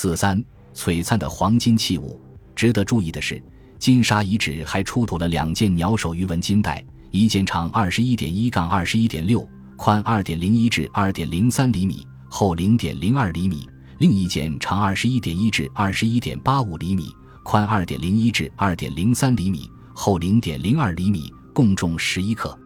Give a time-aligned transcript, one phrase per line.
[0.00, 0.42] 四三
[0.74, 2.18] 璀璨的黄金器物。
[2.56, 3.42] 值得注意的是，
[3.78, 13.68] 金沙遗址还出土了两件鸟首鱼纹金带，一件长二十一点一杠二十一点六，宽二点零一至二点零三厘米，厚零点零二厘米；
[13.98, 22.58] 另一件长二十一点一至二十一点八五厘米，宽二点零一至二点零三厘米，厚零点零二厘米，共重十一克。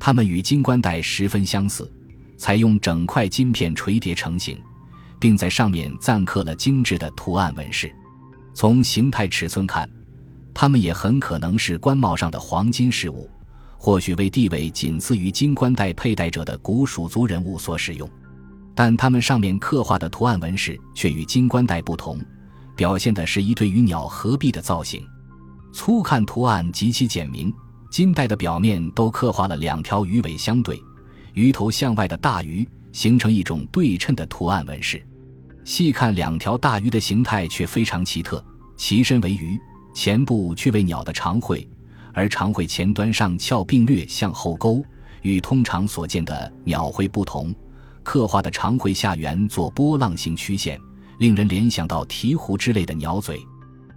[0.00, 1.88] 它们与金冠带十分相似，
[2.36, 4.58] 采用整块金片垂叠成型，
[5.22, 7.94] 并在上面錾刻了精致的图案纹饰。
[8.52, 9.88] 从形态尺寸看，
[10.52, 13.30] 它们也很可能是冠帽上的黄金饰物，
[13.78, 18.10] 或许为地位仅次于金冠带佩戴者的古蜀族人物所使用。
[18.74, 22.18] 但它们上面刻画的图案纹饰却与金冠带不同，
[22.74, 25.06] 表现的是一对鱼鸟合璧的造型。
[25.72, 27.54] 粗看图案极其简明。
[27.92, 30.82] 金带的表面都刻画了两条鱼尾相对、
[31.34, 35.00] 鱼头向外的大鱼，形成一种对称的图案纹饰。
[35.64, 38.44] 细看两条大鱼的形态却非常奇特，
[38.76, 39.58] 其身为鱼，
[39.94, 41.68] 前部却为鸟的长喙，
[42.12, 44.84] 而长喙前端上翘并略向后勾，
[45.22, 47.54] 与通常所见的鸟喙不同。
[48.02, 50.80] 刻画的长喙下缘做波浪形曲线，
[51.18, 53.40] 令人联想到鹈鹕之类的鸟嘴。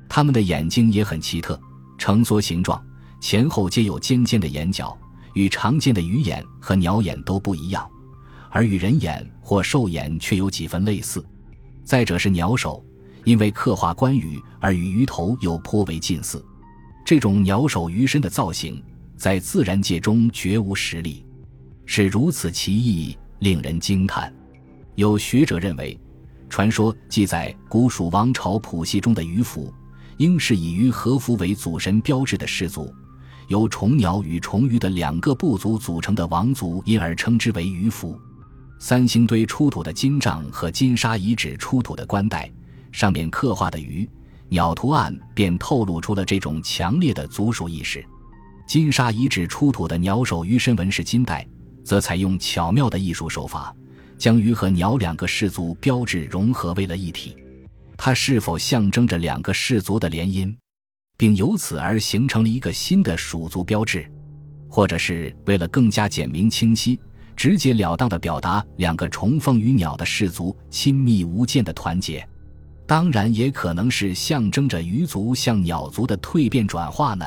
[0.08, 1.60] 它们的眼睛也很奇特，
[1.98, 2.80] 呈梭形状。
[3.20, 4.96] 前后皆有尖尖的眼角，
[5.34, 7.90] 与常见的鱼眼和鸟眼都不一样，
[8.52, 11.26] 而与人眼或兽眼却有几分类似。
[11.86, 12.84] 再者是鸟首，
[13.24, 16.44] 因为刻画关羽而与鱼头又颇为近似。
[17.06, 18.84] 这种鸟首鱼身的造型，
[19.16, 21.24] 在自然界中绝无实例，
[21.86, 24.34] 是如此奇异，令人惊叹。
[24.96, 25.98] 有学者认为，
[26.50, 29.72] 传说记载古蜀王朝谱系中的鱼凫，
[30.18, 32.92] 应是以鱼和凫为祖神标志的氏族。
[33.48, 38.18] 由虫鸟与虫鱼的两个部族组成的王族，因而称之为鱼凫。
[38.80, 42.52] 三星堆出土的金杖和金沙遗址出土的冠带，
[42.92, 44.08] 上面刻画的鱼、
[44.50, 48.06] 鸟图案，便透露出了这种强烈的族属意识。
[48.68, 51.48] 金沙遗址出土的鸟首鱼身纹饰金带，
[51.84, 53.74] 则采用巧妙的艺术手法，
[54.18, 57.36] 将鱼和鸟两个氏族标志融合为了一体。
[57.98, 60.54] 它是否象征着两个氏族的联姻？
[61.18, 64.06] 并由此而形成了一个新的蜀族标志，
[64.68, 67.00] 或者是为了更加简明清晰、
[67.36, 72.28] 直截了当地表达两个重凤与鸟的氏族亲密无间的团结，
[72.88, 77.26] 当然也可能是象征着鱼族向鸟族的蜕变转化呢。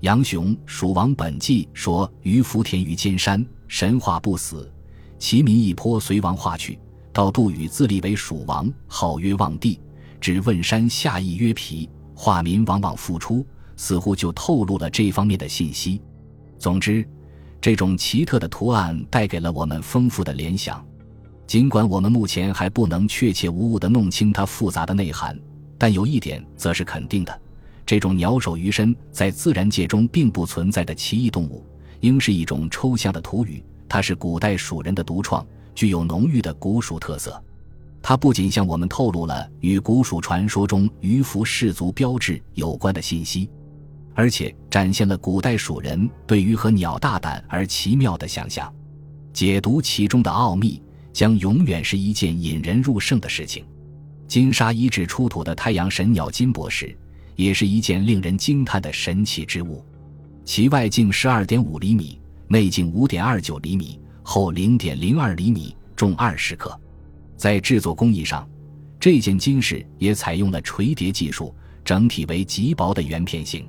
[0.00, 4.70] 杨雄《蜀王本纪》说：“鱼福田于金山，神话不死，
[5.18, 6.78] 其民一颇随王化去。
[7.12, 9.78] 到杜宇自立为蜀王，号曰望帝，
[10.20, 13.46] 指问山下邑曰皮。”化民往往复出，
[13.76, 16.02] 似乎就透露了这方面的信息。
[16.58, 17.06] 总之，
[17.60, 20.84] 这种奇特的图案带给了我们丰富的联想。
[21.46, 25.38] 尽管我们目前还不能确切无误地弄清它复杂的内涵，
[25.76, 27.40] 但有一点则是肯定的：
[27.84, 31.66] 这种鸟首鱼身在自然界中并不存在的奇异动物，
[32.00, 33.62] 应是一种抽象的图语。
[33.88, 35.44] 它是古代蜀人的独创，
[35.74, 37.42] 具有浓郁的古蜀特色。
[38.00, 43.50] 它不仅向我们透露了与古蜀传说中渔夫氏族标志有关的信息，
[44.20, 48.70] 而且展现了古代蜀人对于和鸟大胆而奇妙的想象。
[49.32, 53.64] 解读其中的奥秘，将永远是一件引人入胜的事情。
[54.28, 56.94] 金沙遗址出土的太阳神鸟金博士，
[57.34, 59.82] 也是一件令人惊叹的神奇之物。
[60.44, 66.78] 其外径十二点五厘米，内径五点二九厘米，厚零点零二厘米，重二十克。
[67.38, 68.46] 在制作工艺上，
[69.00, 73.66] 这件金饰也采用了垂叠技术，整体为极薄的圆片形。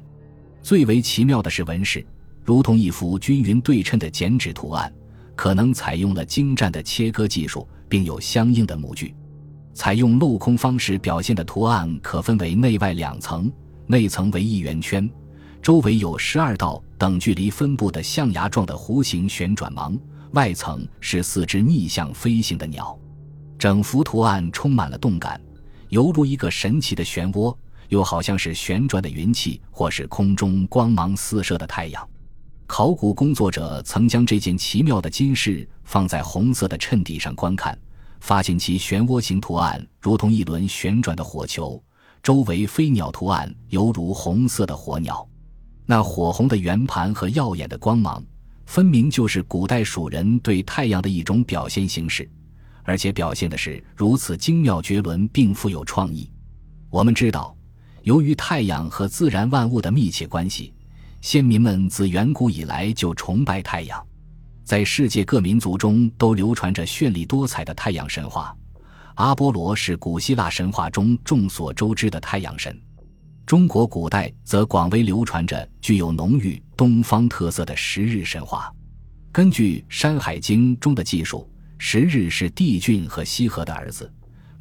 [0.62, 2.06] 最为奇妙的是纹饰，
[2.44, 4.92] 如同一幅均匀对称的剪纸图案，
[5.36, 9.16] 可能采用了精湛的切割技术，并有相应的模具。
[9.74, 13.52] 采用镂空方式表现的图案可分为内外两层，
[13.88, 15.10] 内层为一圆圈，
[15.62, 19.98] 周围有十二道等距离分布的象牙状的弧形旋转芒，
[20.34, 22.98] 外层是四只逆向飞行的鸟。
[23.58, 25.40] 整幅图案充满了动感，
[25.90, 27.56] 犹如一个神奇的漩涡，
[27.92, 32.10] 又好像是旋转的云气，或是空中光芒四射的太阳。
[32.66, 37.78] 考古工作者曾将这件奇妙的金饰放在红色的衬底上观看，
[38.22, 41.84] 发现其漩涡形图案如同一轮旋转的火球，
[42.24, 45.28] 周围飞鸟图案犹如红色的火鸟。
[45.86, 48.24] 那火红的圆盘和耀眼的光芒，
[48.68, 52.30] 分明就是古代蜀人对太阳的一种表现形式。
[52.84, 56.32] 而且表现的是如此精妙绝伦，并富有创意。
[56.90, 57.54] 我们知道，
[58.04, 60.74] 由于太阳和自然万物的密切关系，
[61.22, 64.04] 先民们自远古以来就崇拜太阳。
[64.64, 68.56] 在世界各民族中都流传着绚丽多彩的太阳神话。
[69.16, 72.80] 阿波罗是古希腊神话中众所周知的太阳神。
[73.46, 78.74] 中国古代则广为流传着具有浓郁东方特色的十日神话。
[79.32, 84.12] 根据《山海经》中的记述，十日是帝俊和羲和的儿子，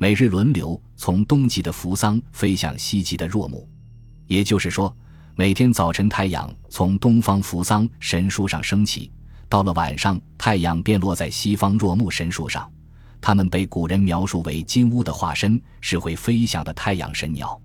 [0.03, 3.69] 每日轮流从东极的扶桑飞向西极的若木。
[4.29, 4.97] 也就是说，
[5.35, 9.13] 每天早晨太阳从东方扶桑神树上升起，
[9.47, 12.67] 到了晚上太阳便落在西方若木神树上。
[13.21, 17.61] 他们被古人描述为金乌的化身，是会飞翔的太阳神鸟。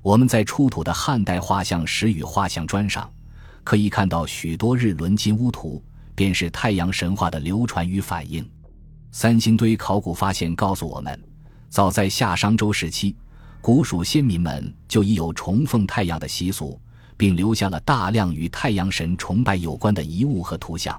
[0.00, 3.12] 我们在出土的汉代画像石与画像砖上，
[3.62, 5.84] 可以看到许多日轮金乌图，
[6.14, 8.42] 便是太阳神话的流传与反映。
[9.10, 11.22] 三星堆考古发现告诉我们，
[11.74, 13.16] 早在夏商周时期，
[13.60, 16.80] 古蜀先民们就已有崇奉太阳的习俗，
[17.16, 20.96] 并留下了大量与太阳神崇拜有关的遗物和图像。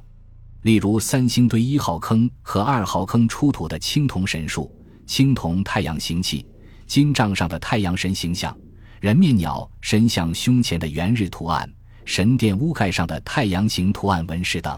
[0.64, 4.70] 例如，三星堆一号坑和二号坑出土的青铜神树、
[5.06, 6.46] 青铜太阳形器、
[6.86, 8.54] 金杖上的太阳神形象。
[9.00, 11.72] 人面鸟神像胸前的圆日图案，
[12.04, 14.78] 神殿屋盖上的太阳形图案纹饰等。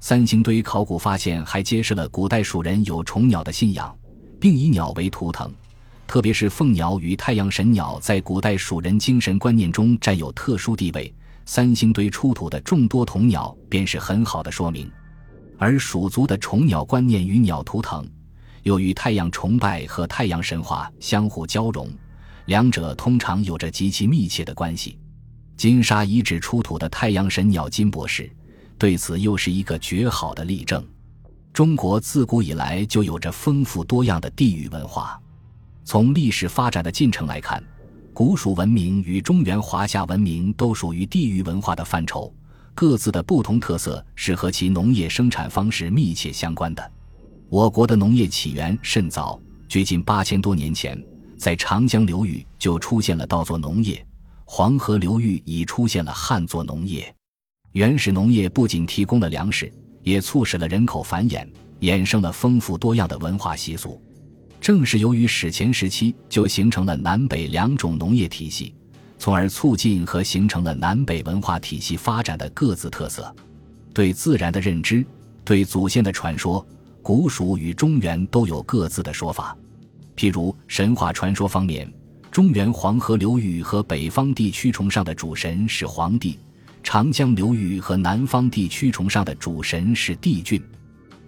[0.00, 3.94] 三星堆考古发现还揭示了古代蜀人有虫鸟的信仰，
[4.40, 5.52] 并以鸟为图腾，
[6.06, 11.12] 特别是凤鸟与太阳神鸟在古代蜀人精神观念中占有特殊地位。
[11.44, 14.90] 三星堆出土的众多铜鸟便是很好的说明。
[15.56, 18.06] 而蜀族的虫鸟观念与鸟图腾，
[18.64, 21.88] 又与太阳崇拜和太阳神话相互交融。
[22.44, 24.98] 两者通常有着极其密切的关系。
[25.56, 28.30] 金沙遗址出土的太阳神鸟金博士，
[28.78, 30.84] 对此又是一个绝好的例证。
[31.58, 35.20] 中国自古以来就有着丰富多样的地域文化。
[35.84, 37.60] 从历史发展的进程来看，
[38.14, 42.32] 古蜀文明与中原华夏文明都属于地域文化的范畴，
[42.76, 46.92] 各自的不同特色是和其农业生产方式密切相关的。
[47.48, 50.96] 我国的农业起源甚早，距今八千多年前。
[51.36, 54.06] 在长江流域就出现了稻作农业，
[54.44, 57.12] 黄河流域已出现了旱作农业。
[57.72, 59.72] 原始农业不仅提供了粮食，
[60.08, 61.46] 也促使了人口繁衍，
[61.80, 64.00] 衍生了丰富多样的文化习俗。
[64.60, 68.74] 正是由于史前时期就形成了南北两种农业体系，
[69.18, 73.34] 从而促进和形成了南北文化体系发展的各自特色。
[73.92, 75.04] 对自然的认知，
[75.44, 76.66] 对祖先的传说，
[77.02, 79.56] 古蜀与中原都有各自的说法。
[80.16, 81.92] 譬如神话传说方面，
[82.30, 86.36] 中原黄河流域和北方地区崇尚的主神是黄帝；
[86.90, 90.58] 长江流域和南方地区崇尚的主神是帝俊。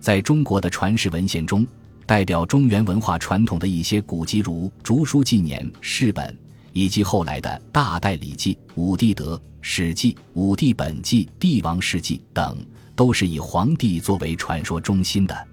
[0.00, 1.66] 在中国的传世文献中，
[2.06, 6.26] 代表中原文化传统的一些古籍，如《竹书纪年》《世本》，
[6.72, 12.56] 以及后来的《大代礼记》《武帝德》《史记》《武帝本纪》《帝王世纪》等，
[12.96, 15.48] 都是以黄帝作为传说中心的。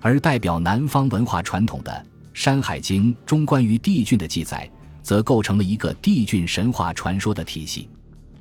[0.00, 1.92] 而代表南方文化传统的。
[2.32, 4.68] 《山海经》中关于帝俊的记载，
[5.00, 7.88] 则构成了一个帝俊神话传说的体系。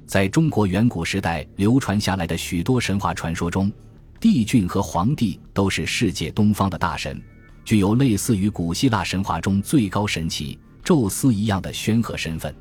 [0.05, 3.71] 在中国远古时代流传下来的许多神话传说中，
[4.19, 7.21] 帝俊和黄帝都是世界东方的大神，
[7.65, 12.53] 具有类似于古希腊神话中最高神祇宙斯一样的宣和身份。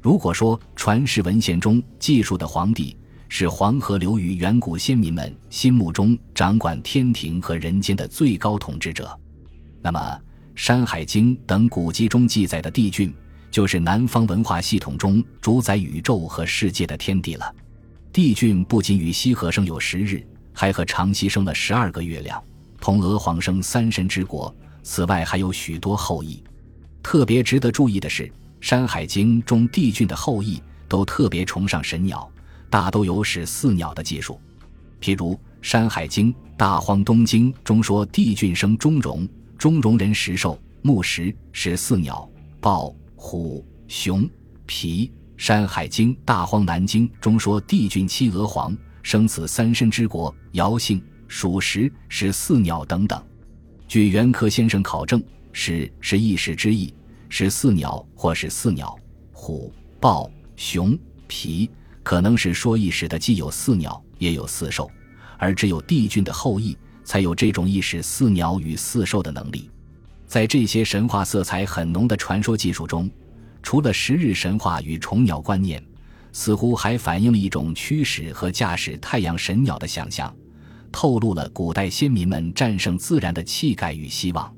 [0.00, 2.96] 如果说传世文献中记述的黄帝
[3.28, 9.18] 是黄河流域远古先民们心目中掌管天庭和人间的最高统治者，
[9.82, 10.20] 那么。
[10.58, 13.12] 《山海经》等古籍中记载的帝俊，
[13.56, 17.54] 就是南方文化系统中主宰宇宙和世界的天地了。
[18.12, 20.22] 帝俊不仅与羲和生有十日，
[20.52, 22.44] 还和长羲生了十二个月亮，
[22.78, 24.54] 同娥皇生三神之国。
[24.82, 26.44] 此外还有许多后裔。
[27.02, 28.24] 特别值得注意的是，
[28.60, 32.30] 《山海经》中帝俊的后裔都特别崇尚神鸟，
[32.68, 34.38] 大都有使四鸟的技术。
[35.00, 35.32] 譬如
[35.62, 39.26] 《山海经·大荒东经》中说，帝俊生钟融。
[39.56, 42.28] 中容人食兽木石使四鸟
[42.60, 42.94] 豹
[43.28, 44.30] 虎熊
[44.66, 45.10] 皮。
[45.36, 53.20] 山海经大荒南经中说帝俊妻娥皇生此三身之国尧姓属石是四鸟等等。
[53.88, 55.20] 据袁科先生考证，
[55.52, 56.94] 是是一时之意，
[57.28, 58.96] 是四鸟或是四鸟
[59.32, 61.68] 虎豹熊皮，
[62.04, 64.88] 可能是说一时的既有四鸟也有四兽，
[65.36, 66.78] 而只有帝俊的后裔。
[67.04, 69.70] 才有这种意识似鸟与似兽的能力。
[70.26, 73.08] 在这些神话色彩很浓的传说技术中，
[73.62, 75.82] 除了十日神话与虫鸟观念，
[76.32, 80.34] 似乎还反映了一种驱使和驾驶太阳神鸟的想象，
[80.90, 84.52] 透露了古代先民们战胜自然的气概与希望。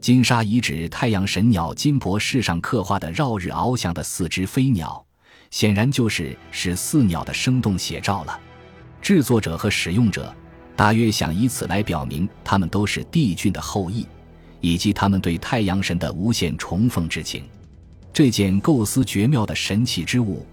[0.00, 5.04] 金沙遗址太阳神鸟金箔饰上刻画的绕日翱翔的四只飞鸟，
[5.50, 8.40] 显然就是使四鸟的生动写照了。
[9.00, 10.34] 制作者和使用者。
[10.74, 14.06] 大约想以此来表明，他们都是帝俊的后裔，
[14.62, 17.44] 以及他们对太阳神的无限崇奉之情。
[18.14, 20.46] 这件构思绝妙的神奇之物，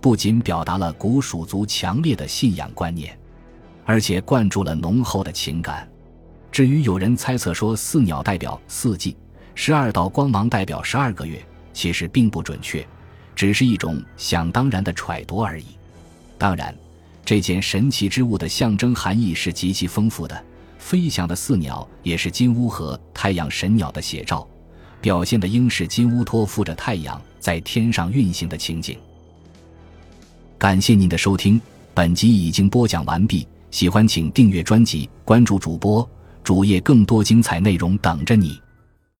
[0.00, 3.18] 不仅表达了古蜀族强烈的信仰观念，
[3.84, 5.88] 而且灌注了浓厚的情感。
[6.52, 9.16] 至于有人猜测说四鸟代表四季，
[9.54, 12.86] 十二道光芒代表十二个月，其实并不准确，
[13.34, 15.66] 只是一种想当然的揣度而已。
[16.36, 16.74] 当然，
[17.24, 20.44] 这件神奇之物的象征含义是极其丰富的。
[20.84, 24.46] 飞翔的四鸟也是金乌和太阳神鸟的写照，
[25.00, 28.98] 表现的应是金乌托负着太阳在天上运行的情景。
[30.58, 31.58] 感谢您的收听，
[31.94, 33.48] 本集已经播讲完毕。
[33.70, 36.06] 喜欢请订阅专辑，关注主播。
[36.42, 38.60] 主页更多精彩内容等着你。